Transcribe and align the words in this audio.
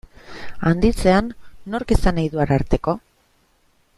Handitzean, 0.69 1.27
nork 1.75 1.95
izan 1.97 2.19
nahi 2.21 2.33
du 2.37 2.43
Ararteko? 2.47 2.99